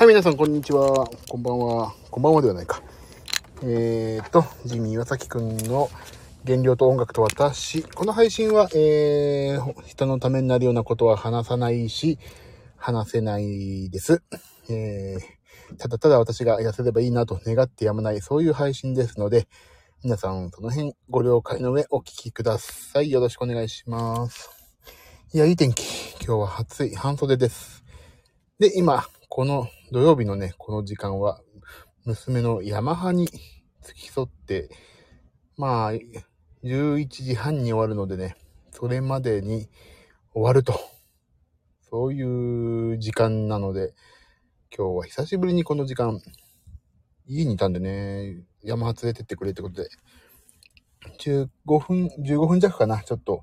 [0.00, 1.06] はい、皆さん、こんにちは。
[1.28, 1.92] こんばんは。
[2.10, 2.80] こんばんはではないか。
[3.62, 5.90] えーと、ジミー岩崎くんの
[6.46, 7.82] 原料と音楽と私。
[7.82, 12.18] この配信は、えー、人のためになるようなことは話さないし、
[12.78, 14.22] 話せないです。
[14.70, 19.48] えー、ただただ私が痩せればいいなと願ってやまない、そういう配信ですので、
[20.02, 23.10] 皆さん、その辺ご了解の上お聞きください。
[23.10, 24.48] よろしくお願いします。
[25.34, 25.82] いや、いい天気。
[26.24, 26.94] 今日は暑い。
[26.94, 27.84] 半袖です。
[28.58, 31.40] で、今、この土曜日のね、この時間は、
[32.04, 33.26] 娘のヤマハに
[33.82, 34.70] 付き添って、
[35.56, 35.92] まあ、
[36.62, 38.36] 11時半に終わるのでね、
[38.70, 39.68] それまでに
[40.32, 40.78] 終わると。
[41.90, 43.92] そういう時間なので、
[44.72, 46.20] 今日は久しぶりにこの時間、
[47.26, 49.88] 家にいたんでね、ヤマハ連れてってくれってことで、
[51.18, 51.48] 15
[51.80, 53.42] 分、15分弱かな、ちょっと、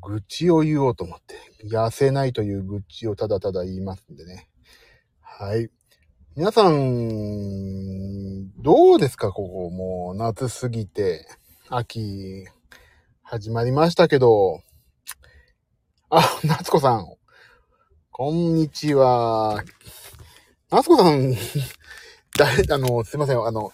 [0.00, 1.34] 愚痴を言おうと思って、
[1.66, 4.48] 痩せないという愚痴をただただ言いますんでね。
[5.38, 5.68] はい。
[6.34, 9.32] 皆さん、どうですか？
[9.32, 11.26] ここ、もう夏過ぎて、
[11.68, 12.46] 秋、
[13.22, 14.62] 始まりましたけど、
[16.08, 17.06] あ、夏子さん。
[18.10, 19.62] こんにちは。
[20.70, 21.34] 夏子さん、
[22.38, 23.72] 誰、あの、すいません、あの、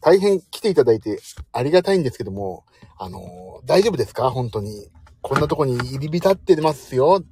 [0.00, 1.18] 大変来ていただいて
[1.50, 2.62] ありがたいんですけども、
[2.96, 4.30] あの、大丈夫ですか？
[4.30, 4.88] 本当に。
[5.20, 7.24] こんなとこに入り浸ってますよ。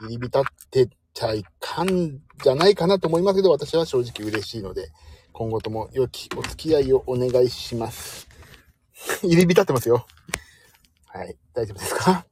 [0.00, 4.92] 入り浸ってちゃいかんじゃないかなと思いますけど、私は正直嬉しいので、
[5.32, 8.28] 今後とも良きお付き合いをお願いします。
[9.24, 10.06] 入り浸ってますよ。
[11.08, 11.36] はい。
[11.52, 12.24] 大丈夫ですか？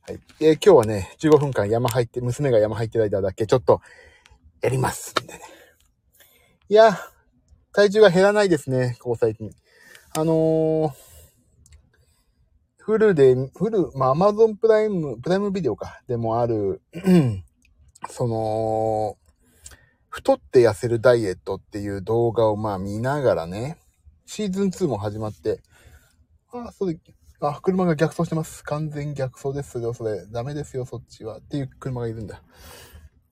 [0.00, 0.18] はい。
[0.40, 3.80] えー、今日はね、15分間山入って、娘が山入ってる間だけちょっと
[4.60, 5.14] やります。
[5.22, 5.40] んでね。
[6.68, 6.98] いや、
[7.72, 9.52] 体重が減らないですね、ここ最近。
[10.16, 10.92] あのー
[12.78, 16.82] フルで、フル、まあ、アマゾンプライム、プライムビデオか、でもある、
[18.08, 19.16] その、
[20.08, 23.78] 太って痩せるダイエットっていう動画をまあ見ながらね、
[24.26, 25.60] シーズン2も始まって、
[26.52, 26.96] あ、それ、
[27.40, 28.62] あ、車が逆走してます。
[28.62, 30.24] 完全逆走ですよ、それ。
[30.26, 31.38] ダメですよ、そっちは。
[31.38, 32.42] っていう車がいるんだ。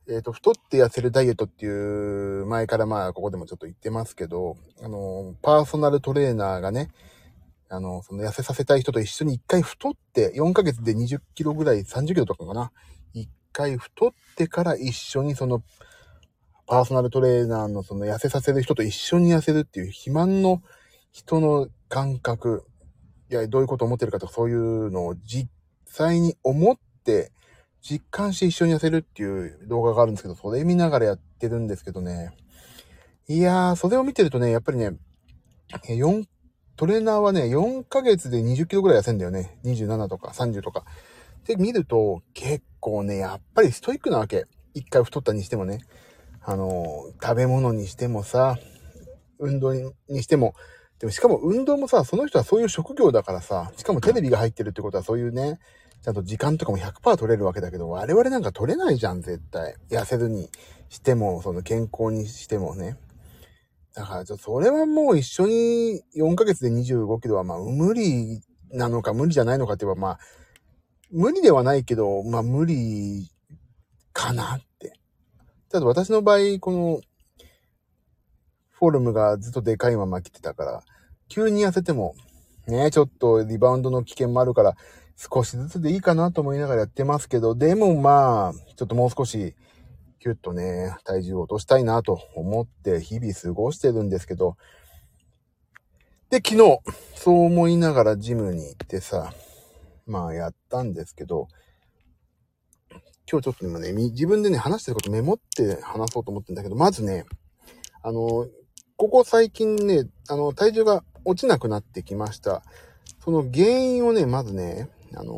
[0.08, 6.88] えっ、ー、と、太って痩せるダイエットっていう前からまあ、ここでもちょっと言ってますけど、あの、パーソナルトレーナーがね、
[7.68, 12.72] あの、その痩せさせたい人と一緒に一回太って、4ヶ月で20キロぐらい、30キロとかかな。
[13.52, 15.62] 回太ってから一緒にその、
[16.66, 20.62] パーソナルトレーナーのその痩せさせる人と一緒に痩せるっていう肥満の
[21.10, 22.64] 人の感覚、
[23.30, 25.50] いや、どういうことを思ってるかとかそういうのを実
[25.86, 27.32] 際に思って
[27.82, 32.34] 実感して一緒に痩せるっていう動画があるんですけど、それ見ながらやってるんですけどね。
[33.28, 34.92] いやー、それを見てるとね、やっぱりね、
[35.88, 36.24] 4、
[36.76, 39.58] トレーナーはね、4ヶ月で20キロぐらい痩せんだよね。
[39.64, 40.84] 27とか30とか。
[41.46, 44.46] で、見ると、結構ね、やっぱりストイックなわけ。
[44.74, 45.80] 一回太ったにしてもね。
[46.44, 48.58] あの、食べ物にしてもさ、
[49.38, 50.54] 運動にしても、
[50.98, 55.58] でもしかも運動もさ、その人はそういう職業だからさ、しかもテレビが入ってるってことはそういうね、
[56.02, 59.76] ちゃんと時間とかも100%取れるわけだけど、我々なんか取れないじゃん、絶対。
[59.88, 60.50] 痩せずに
[60.88, 62.96] しても、その健康にしてもね。
[63.94, 68.40] だからちょっと、それはもう一緒に4ヶ月で25キロはまあ無理
[68.72, 70.18] なのか無理じゃないのかって言えばまあ、
[71.12, 73.30] 無理ではないけど、まあ無理
[74.14, 74.94] かなって。
[75.68, 77.00] ただ私の場合、この、
[78.70, 80.82] フォルムがずっとでかいまま来てたから、
[81.28, 82.14] 急に痩せても、
[82.66, 84.74] ね、ちょっとリバウンドの危険もあるから、
[85.16, 89.54] 少しずつでいいかなと思いながらやってますけど、でもまあ、ちょっともう少し、
[90.18, 94.56] キュッとね、体重を落としたいなと思って日々過ごしてるんですけど、
[96.30, 96.80] で、昨日、
[97.14, 99.34] そう思いながらジムに行ってさ、
[100.06, 101.48] まあやったんですけど、
[103.30, 107.24] 今日ちょっと今ね、自分でね、話してることメモって話そうと思ってんだけど、まずね、
[108.02, 108.48] あの、
[108.96, 112.62] ここ最近ね、あの、体重が落ちなくなってきました。
[113.24, 115.34] その原因をね、まずね、あの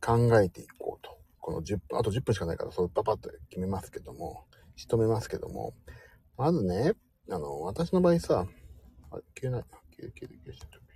[0.00, 1.18] 考えていこうと。
[1.40, 4.44] この10分、あと10分しかないから、そうパパッと決めますけども、
[4.76, 5.74] 仕留めますけども、
[6.36, 6.94] まずね、
[7.30, 8.46] あの、私の場合さ、
[9.10, 9.64] あ、消えない。
[9.96, 10.89] 消え、消え、消えちゃった。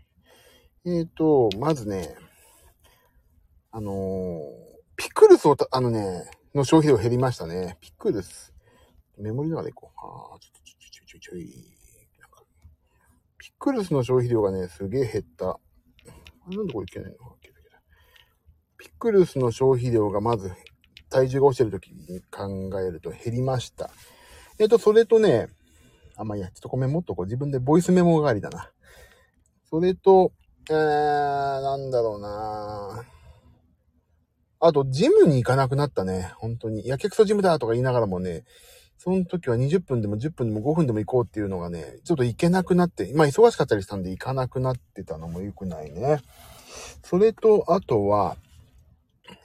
[0.86, 2.14] えっ、ー、と、まずね、
[3.70, 4.38] あのー、
[4.96, 7.78] ピクルスをあのね、の消費量減りましたね。
[7.80, 8.52] ピクルス。
[9.18, 9.98] メモリながらいこう。
[9.98, 11.74] ああ、ちょっとちょちょちょちょい。
[13.38, 15.58] ピクルスの消費量がね、すげえ減った。
[16.54, 17.18] なんでこれいけないの？
[18.76, 20.52] ピクルスの消費量がまず、
[21.08, 23.90] 体重が落ちてる時に考えると減りました。
[24.58, 25.48] えっ、ー、と、それとね、
[26.16, 28.70] あ、まあ、いや、ちょっとごめん、もっとこう自分でボイスメモ代わりだな。
[29.70, 30.32] それと、
[30.70, 33.04] えー、なんだろうな
[34.60, 36.32] あと、ジムに行かなくなったね。
[36.36, 36.86] 本当に。
[36.86, 38.44] やけくそジムだとか言いながらもね、
[38.96, 46.22] その時は20分でも10分でも5分でも行こうっていうのがね、ちょっと行けなくなって、まあ忙しかったりしたんで行かなくなってたのも良くないね。
[47.02, 48.36] それと、あとは、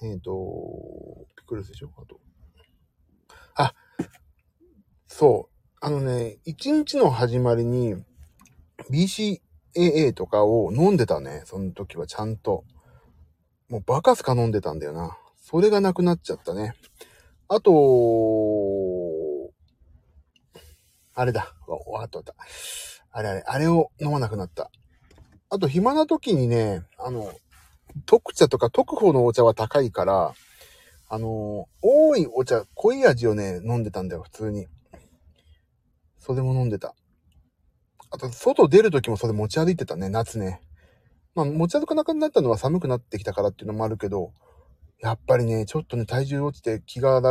[0.01, 2.19] えっ、ー、と、ピクルスでしょあと。
[3.55, 3.73] あ、
[5.07, 5.55] そう。
[5.81, 7.95] あのね、一日の始まりに
[8.89, 9.41] BC
[9.75, 11.43] AA とかを飲んでたね。
[11.45, 12.63] その時はちゃんと。
[13.69, 15.17] もうバカすか飲んでたんだよな。
[15.37, 16.73] それがなくなっちゃったね。
[17.47, 17.71] あと、
[21.13, 21.53] あれだ。
[21.67, 22.35] わ、わっとった。
[23.11, 24.71] あれあれ、あれを飲まなくなった。
[25.49, 27.31] あと、暇な時にね、あの、
[28.05, 30.33] 特茶とか特保のお茶は高いから、
[31.09, 34.67] あの、多いお茶、濃い味をね、飲んでたんだよ、普通に。
[36.19, 36.93] それも飲んでた。
[38.11, 40.61] あと、外出る時もそれ持ち歩いてたね、夏ね。
[41.35, 44.33] まあ、持ち歩かなくなったのは寒くなってきたからっていうのもあるけど、
[45.01, 47.21] やっぱりね、ちょっとね、体重落ちて気が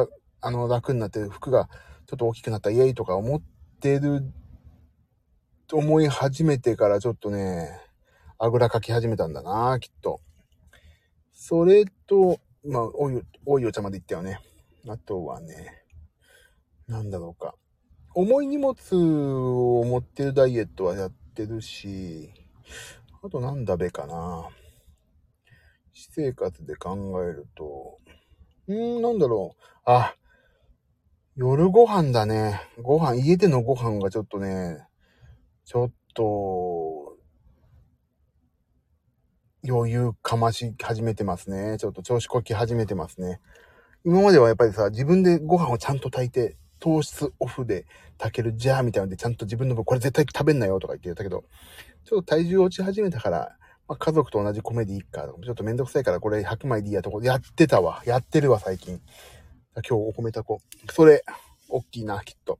[0.40, 1.68] あの、楽になって服が
[2.06, 3.42] ちょっと大きくなったイエイとか思っ
[3.80, 4.22] てる、
[5.66, 7.80] と思い始めてからちょっとね、
[8.38, 10.20] あぐらかき始めたんだな、きっと。
[11.32, 14.40] それと、まあ、多い、多いお茶まで行ったよね。
[14.88, 15.82] あとはね、
[16.86, 17.54] なんだろうか。
[18.14, 22.30] 重い荷物を持ってるダイエットはやってるし、
[23.22, 24.48] あとなんだべかな。
[25.92, 27.98] 私生活で考えると、
[28.68, 29.62] うーん、なんだろう。
[29.84, 30.14] あ、
[31.36, 32.60] 夜ご飯だね。
[32.82, 34.78] ご飯、家でのご飯がちょっとね、
[35.64, 37.16] ちょっと、
[39.68, 41.78] 余裕かまし始めてますね。
[41.78, 43.40] ちょっと調子こき始めてますね。
[44.04, 47.86] 今まではやっぱりさ、自分でご飯をちゃんと炊いて、糖質オフで
[48.18, 51.44] 炊けるじゃーみたいなので、ちゃんと自分の分、これ絶対食べんなよとか言ってたけど、
[52.04, 53.56] ちょっと体重落ち始めたから、
[53.88, 58.02] まあ、家族と同じ米でいいか、ちょっとめんどくさいからこれ100枚でいいやとこ、やってたわ。
[58.06, 59.00] やってるわ、最近。
[59.74, 60.92] 今日お米炊こう。
[60.92, 61.24] それ、
[61.68, 62.58] おっきいな、きっと。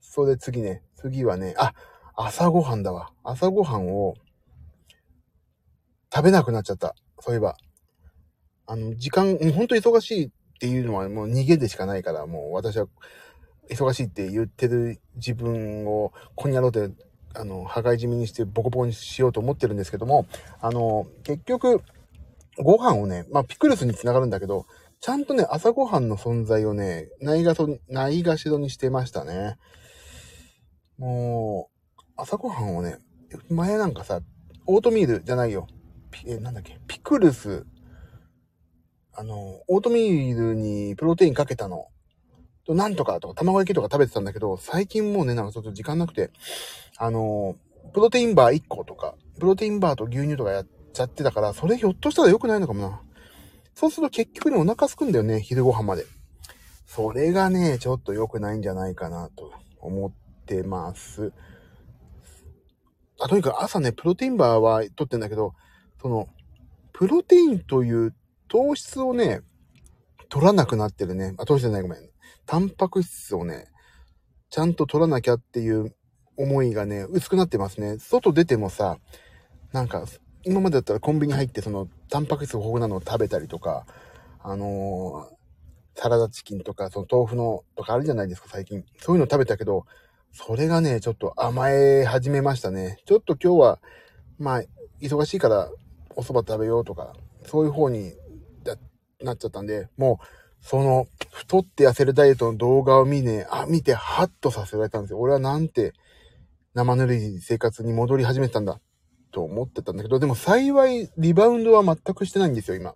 [0.00, 1.74] それで次ね、次はね、あ、
[2.14, 3.10] 朝ごはんだわ。
[3.24, 4.14] 朝ごはんを
[6.14, 6.94] 食べなくなっちゃった。
[7.18, 7.56] そういえば。
[8.66, 12.86] あの、時間、ほんと忙しいっていうのはもう逃げでしかないから、もう私は
[13.68, 16.90] 忙しいって言ってる自分を、こんにゃろうで、
[17.34, 20.26] あの、破壊締めにしてボコボコにしようと思ってるんですけども、
[20.60, 21.82] あの、結局、
[22.58, 24.66] ご飯をね、まあ、ピクルスにつながるんだけど、
[25.00, 29.56] ちゃんとね、朝ごはんの存在をね、ないがそ、ないがしろにしてましたね。
[30.98, 31.68] も
[31.98, 32.98] う、朝ごはんをね、
[33.50, 34.20] 前なんかさ、
[34.66, 35.66] オートミールじゃないよ。
[36.24, 37.66] え、なんだっけ、ピクルス
[39.16, 41.86] あの、オートミールにプロテインかけたの。
[42.66, 46.30] と、なんとかとか、卵焼きとか食べてたんだけど、最近もうね、なんかちょっと時間なくて、
[46.96, 47.56] あの、
[47.92, 53.00] プロテインバー1個とか、プロテインバーと牛乳とかやっちゃってたから、それひょっとしたら良くないのかもな。
[53.74, 56.06] そうすると結局ね、お腹すくんだよね、昼ご飯まで。
[56.86, 60.12] それがね、ちょっと良くないんじゃないかなと思っ
[60.46, 61.32] てます。
[63.20, 65.54] あ、とにかく朝ね、プロテインバーは取ってんだけど、
[66.00, 66.28] その、
[66.92, 68.14] プロテインという
[68.54, 69.40] 糖質をね、
[70.28, 71.34] 取らなくなってるね。
[71.38, 71.98] あ、糖質じゃないごめん。
[72.46, 73.66] タンパク質をね、
[74.48, 75.92] ちゃんと取らなきゃっていう
[76.36, 77.98] 思いがね、薄くなってますね。
[77.98, 78.98] 外出てもさ、
[79.72, 80.04] なんか、
[80.44, 83.86] 今までだったらコンビニ入ってその、タンパク質豊富なのを食べたりとか、
[84.40, 88.84] あのー、サラダチキンとか、その豆腐のとかあるじゃないですか、最近。
[88.98, 89.84] そういうの食べたけど、
[90.30, 92.98] それがね、ちょっと甘え始めましたね。
[93.04, 93.80] ちょっと今日は、
[94.38, 94.62] まあ、
[95.00, 95.72] 忙しいから
[96.14, 97.14] お蕎麦食べようとか、
[97.46, 98.14] そういう方に
[99.22, 100.26] なっちゃったんで、もう、
[100.60, 105.18] その、太って痩せるダイエットの動画を見ね、あ、見て、ハッとさせられたんですよ。
[105.18, 105.92] 俺はなんて、
[106.74, 108.80] 生ぬるい生活に戻り始めたんだ、
[109.30, 112.94] と思ってたんだけど、でも幸い、リバウンドは全くしてないんですよ、今。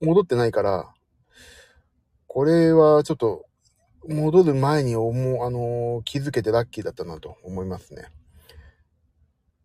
[0.00, 0.94] 戻ってないから、
[2.26, 3.44] これはちょっと、
[4.08, 8.06] 戻る前に思う、あのー、気づけてラッキーだったなと思いますね。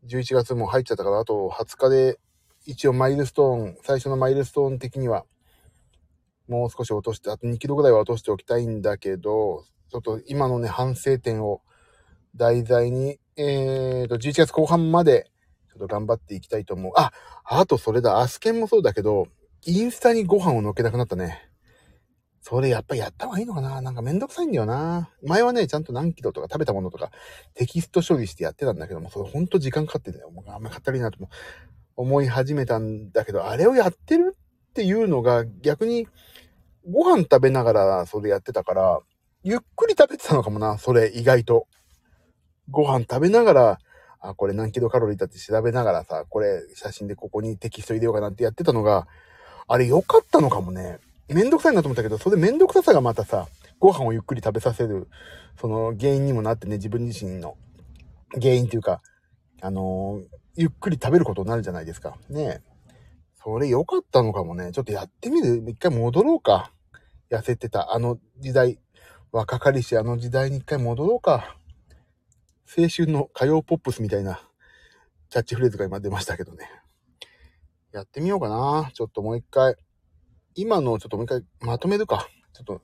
[0.06, 2.20] 11月も入っちゃったから、あと20日で
[2.70, 5.26] 一応マイルストーン、最初のマイルストーン的には、
[6.48, 11.62] もう少し落として、あと2キロぐらいは落としておきたいんだけど、ちょっと今のね、反省点を
[12.36, 15.32] 題材に、えーと、11月後半まで、
[15.72, 16.94] ちょっと頑張っていきたいと思う。
[16.96, 17.12] あ、
[17.44, 19.26] あとそれだ、アスケンもそうだけど、
[19.66, 21.50] インスタにご飯を乗っけなくなったね。
[22.42, 25.10] それやっぱやった方がいいのかななんかめんどくさいんだよな。
[25.24, 27.12] 前はね、ちゃんと何キロとか食べたものとか
[27.54, 30.30] テキスト処理してやってたんだけども、それほんと時間かかってんだよ。
[30.30, 31.30] もうあんまりかったりなと思う。
[32.00, 34.38] 思い始めたんだけど、あれをやってる
[34.70, 36.08] っていうのが逆に
[36.90, 39.00] ご飯食べながらそれやってたから、
[39.44, 41.68] ゆっくり食べてたのかもな、それ意外と。
[42.72, 43.80] ご飯食べながら、
[44.22, 49.06] あ、これ何キロカロリーだって調べながらさ、これ写真でここにテキスト入れようかなってやってたのが、
[49.68, 51.00] あれ良かったのかもね。
[51.28, 55.10] めんどくさいなと思ったけど、それめんどくささがまたさ、ご飯をゆっくり食べさせる、
[55.60, 57.58] その原因にもなってね、自分自身の
[58.40, 59.02] 原因っていうか、
[59.62, 62.18] あのー、ゆっくり食べることになるじゃないですか。
[62.28, 62.62] ね
[63.42, 64.74] それ良かったのかもね。
[64.74, 66.74] ちょっとやってみる一回戻ろうか。
[67.32, 67.94] 痩せてた。
[67.94, 68.78] あの時代。
[69.32, 71.56] 若かりしあの時代に一回戻ろうか。
[72.78, 74.42] 青春の歌謡ポップスみたいな
[75.30, 76.70] キャッチフレーズが今出ましたけどね。
[77.94, 78.92] やってみようかな。
[78.94, 79.76] ちょっともう一回。
[80.56, 82.28] 今のちょっともう一回まとめるか。
[82.52, 82.82] ちょっと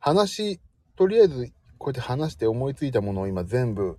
[0.00, 0.60] 話、
[0.96, 3.96] とりあえずこうやって話して思いついたものを今全部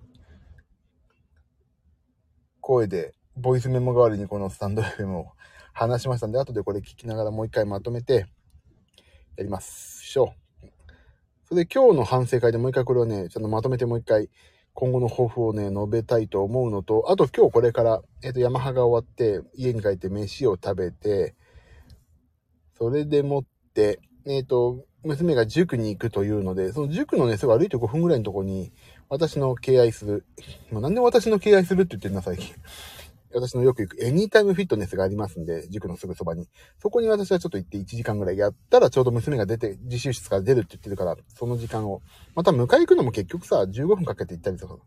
[2.68, 5.32] 声で、ボイスメモ代わりにこのスタンド FM を
[5.72, 8.26] 話しましたんで、後でこれ聞きながらもう一回まとめて、
[9.38, 9.62] やりま。
[9.62, 10.68] しょう。
[11.46, 14.30] それで今日の反省会でもう一回これをね、ちょっとまとめてもう一回、
[14.74, 21.36] 今後の抱負をね、述べたいと思うのと、あと今日これから、えっ、ー、と、ヤマハが終わって、家に帰って飯を食べて、
[22.78, 23.44] それでもっ
[23.74, 28.74] て、えっ、ー、と、娘が塾に行くというので、その塾のね、すぐ歩いて5分ぐらいのとこに、
[29.10, 30.26] 私の敬愛する、
[30.70, 32.54] もうなんで私の敬愛するって言ってんな、最近。
[33.34, 36.50] 私のよく行くエニータイムフィットネスがありますんで、塾のすぐそばに。
[36.82, 42.02] そこに私はちょっと行って1時間ぐらいやったらちょうど娘が出て、自習室から出るって言ってるから、その時間を。
[42.36, 44.78] また迎え行くのも結局さ、15分かけて行ったりとか、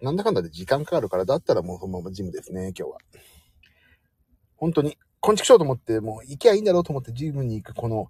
[0.00, 2.98] なんだかんだで時間かかるから、だったらもうそのままジムですね、今日は。
[4.56, 8.08] 本当に、昆虫しようと思って、もう行きゃいいんだろうと思ってジムに行く、この、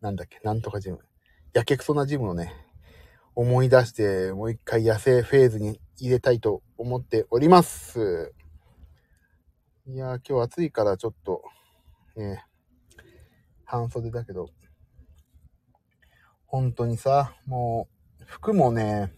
[0.00, 0.98] なんだっけ、なんとかジム。
[1.52, 2.54] やけくそなジムをね、
[3.34, 8.32] 思い出して、もう一回野生フェーズに入れたいと思っております。
[9.86, 11.42] いやー、今日暑いからちょっと、
[12.16, 12.44] ね、
[13.64, 14.48] 半袖だけど、
[16.46, 17.88] 本当にさ、も
[18.20, 19.12] う、服もね、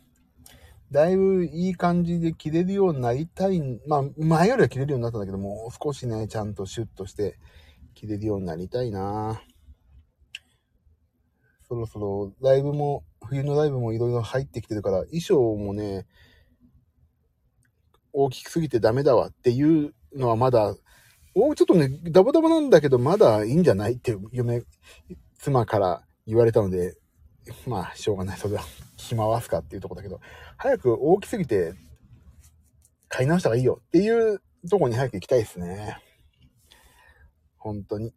[0.93, 3.61] だいぶいい感じで着れるようになりたい。
[3.89, 7.39] まあ、前よりは着れるようになったんだけど、もう少しね、ちゃんとシュッとして
[7.95, 9.43] 着れるようになりたいな
[11.67, 16.07] そろそろライブも、冬のライブもいろいろ入ってきてるから、衣装もね、
[18.13, 20.75] 大きすぎてダメだわっていうのはまだ、
[21.35, 24.63] おちょっとね、ダボダボなんだけど、まだいいんじゃないって嫁、
[25.39, 26.97] 妻から言われたので、
[27.67, 28.39] まあ、しょうがない。
[28.39, 28.63] それは、
[28.97, 30.21] 暇わすかっていうとこだけど、
[30.57, 31.75] 早く大きすぎて、
[33.09, 35.99] 買い直した方がいいよっていうとこに早く行きたいですね。
[37.57, 38.13] 本当に。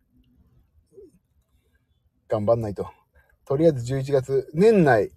[2.28, 2.88] 頑張んないと。
[3.48, 5.10] とりあえず11月、年内、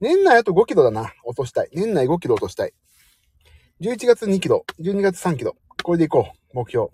[0.00, 1.12] 年内あと5キロだな。
[1.24, 1.70] 落としたい。
[1.72, 2.72] 年内5キロ落としたい。
[3.80, 5.54] 11月2キロ、12月3キロ。
[5.84, 6.56] これでいこう。
[6.56, 6.88] 目標。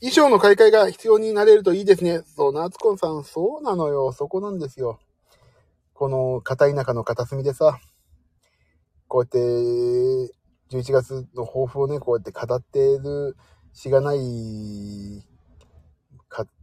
[0.00, 2.22] 衣装の買い替えが必要になれるといいですね。
[2.24, 4.12] そう、夏子さん、そうなのよ。
[4.12, 4.98] そこなんですよ。
[5.92, 7.78] この片田舎の片隅でさ、
[9.08, 9.38] こうやって、
[10.70, 13.36] 11月の抱負をね、こうやって語ってる
[13.74, 15.35] しがない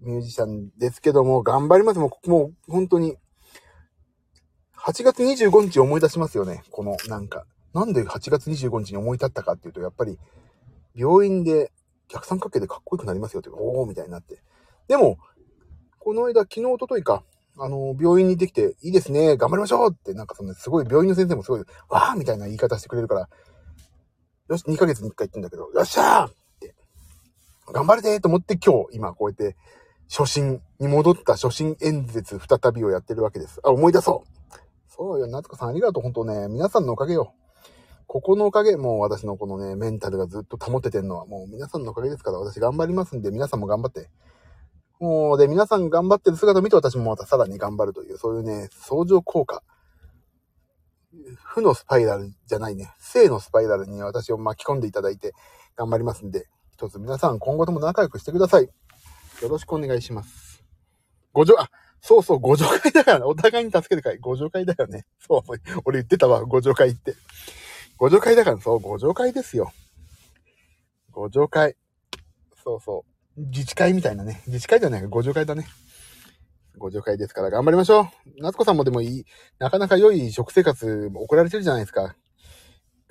[0.02, 2.00] ミュージシャンですけども、頑張ります。
[2.00, 3.16] もう、もう本当に、
[4.78, 6.64] 8月25日思い出しますよね。
[6.72, 7.46] この、なんか。
[7.74, 10.20] なんで8月25日に思い立ったかっていうと、やっぱり、
[10.96, 11.72] 病院で
[12.08, 14.42] 逆三角形でかっこよくなりますよって、おおみたいになって。
[14.88, 15.18] でも、
[16.00, 17.24] この間、昨日、おとといか、
[17.58, 23.30] あの、病院にできて、いいですね、頑張りましょうって、なんかその、すごい、病院の先生もすごい、わーみたいな言い方してくれるから、
[24.50, 26.43] よし、2ヶ月に1回言ってんだけど、よっしゃー
[27.72, 29.56] 頑張れてと思って今日、今こうやって、
[30.10, 33.60] 初心に戻った初心演説再びをやってるわけです。
[33.64, 36.48] あ、思い出そうそうよ、夏子さんありがとう、本当ね。
[36.50, 37.34] 皆さんのおかげよ。
[38.06, 44.10] ここのおかげ、もう私のこのね、メンタルがずっと保ててんのはもう皆さんのおかげですから、私頑張りますんで、皆さんも頑張って。
[45.00, 49.64] もう、で、皆さん頑張ってる姿を見て私もまたさらに頑張るという、そういうね、相乗効果。
[51.44, 55.34] 負のスパイラルじゃないね、正のスパイラルに私を巻き込んでいただいて
[55.76, 58.64] 頑張りますんで、一つ皆さん今後とも仲良くしてください。
[58.64, 60.64] よろしくお願いします。
[61.32, 61.70] ご助、あ、
[62.02, 64.18] そうそう、ご助会だから、お互いに助ける会。
[64.18, 65.06] ご助会だよね。
[65.20, 65.42] そう、
[65.86, 67.16] 俺言ってたわ、ご助会って。
[67.98, 69.72] ご助会だから、そう、ご助会ですよ。
[71.12, 71.76] ご助会。
[72.64, 73.06] そうそ
[73.38, 73.42] う。
[73.42, 74.42] 自治会みたいなね。
[74.48, 75.68] 自治会じゃないか、ご助会だね。
[76.78, 78.06] ご助会ですから頑張りましょう。
[78.40, 79.26] 夏子さんもでもいい、
[79.60, 82.16] なかなか良い食生活送られてるじゃないですか。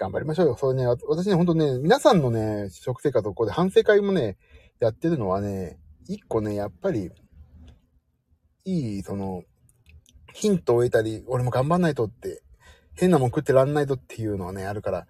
[0.02, 0.56] 頑張りましょうよ。
[0.58, 4.36] そうね、私ね、ほんとね、皆さんのね、食生活をここで反省会もね、
[4.80, 5.78] やってるのはね、
[6.08, 7.12] 一個ね、やっぱり、
[8.64, 9.44] いい、その、
[10.34, 12.42] ヒントを得たり、俺も頑張んないとって、
[12.94, 15.06] 変なもん食ってらんないとっていうのはね、あるから、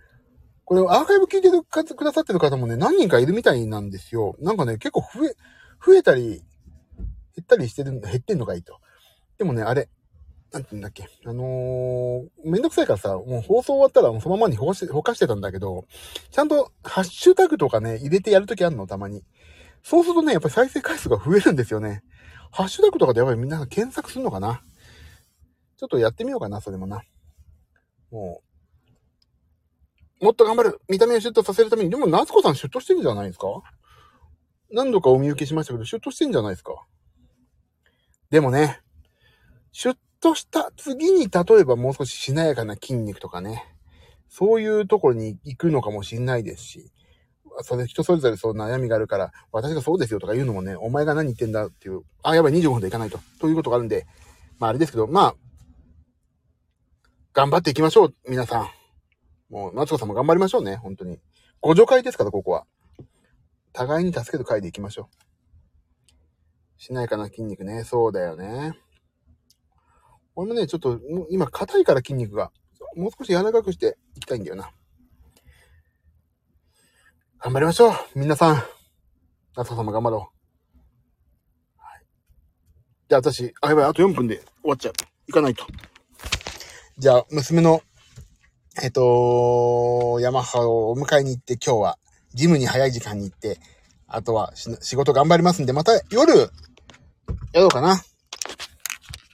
[0.65, 4.37] これアーカイブ聞いてるかくださってる方もね、何人かいるみたいなんですよ。
[4.41, 5.37] なんかね、結構増え、
[5.85, 6.43] 増えたり、減
[7.41, 8.79] ったりしてる、減ってんのがいいと。
[9.39, 9.89] でもね、あれ、
[10.53, 15.87] なんて言うんだっけ、あのー、めんどくさいからさ、もう放送終わったらもうそのままにほかして、ほかしてたんだけど、
[16.31, 19.25] ちゃんとハッシュタグとかね、入れてやるときあるの、たまに。
[19.83, 22.03] そうするとね、やっぱり再生回数が増えるんですよね。
[22.51, 24.63] ハッシュタグとかでやっぱりみんな検索するのかな？
[25.79, 27.03] ちょっとやってみようかな、それもな。
[28.11, 28.43] も
[30.21, 33.47] う、もっと頑張る見た目をシュッとさせるために、でも、夏子さんシュッとしてるんじゃないですか？
[34.71, 36.75] 何度かお見受けしましたけど、シュッとしてんじゃないですか？
[38.31, 38.81] でもね、
[39.73, 43.67] シュッとした次に、例えばもう少ししなやかな筋肉とかね、
[44.29, 46.93] そういうところに行くのかもしんないですし、
[47.63, 54.07] それ人それぞれそう悩みがあるから、私がそうですよとか言うのもね、お前が何言ってんだっていう、あ、やばい25分で行かないと、ということがあるんで、
[54.59, 55.35] まああれですけど、まあ、
[57.35, 58.69] 頑張っていきましょう、皆さん。
[59.51, 61.19] もう、夏子さんも頑張りましょうね、本当に。
[61.61, 62.65] ご助会ですから、ここは。
[63.73, 65.33] 互いに助ける会で行きましょう。
[66.81, 67.85] しないかな筋肉ね。
[67.85, 68.79] そうだよね。
[70.35, 70.99] 俺もね、ちょっと、
[71.31, 72.51] 今、硬いから筋肉が。
[72.97, 74.71] もう少し柔らかくしていきたいんだよな。
[77.39, 78.63] 頑張りましょう皆さん。
[79.57, 80.33] 夏子さんも頑張ろ
[81.77, 81.79] う。
[81.79, 82.05] はい。
[83.09, 84.93] じゃあ私、あ、やばい、あと4分で終わっちゃう。
[85.27, 85.67] 行かないと。
[86.99, 87.83] じゃあ、娘の、
[88.83, 91.99] えっ、と、ヤマハをお迎えに行って今日は、
[92.35, 93.59] ジムに早い時間に行って、
[94.07, 96.51] あとは仕事頑張りますんで、また夜、
[97.53, 98.03] やろうかな。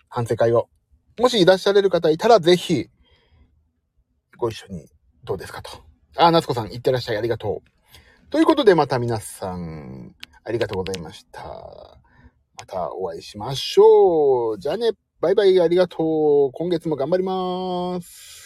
[0.09, 0.69] 反省会を。
[1.19, 2.89] もしいらっしゃれる方いたら、ぜひ、
[4.37, 4.87] ご一緒に、
[5.25, 5.71] どうですかと。
[6.17, 8.31] あ、夏子さん、いってらっしゃい、ありがとう。
[8.31, 11.43] ということで、また皆さん、ありがとうございました。
[12.59, 14.59] またお会いしましょう。
[14.59, 14.93] じゃあね。
[15.21, 16.53] バイバイ、ありがとう。
[16.53, 18.38] 今月も頑張ります。